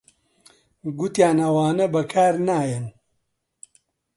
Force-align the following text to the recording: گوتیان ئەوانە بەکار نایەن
گوتیان 0.99 1.37
ئەوانە 1.45 1.85
بەکار 1.93 2.33
نایەن 2.47 2.85